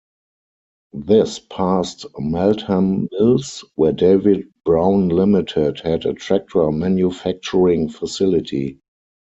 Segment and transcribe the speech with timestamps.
[0.93, 8.79] This passed Meltham Mills, where David Brown Limited had a tractor manufacturing facility.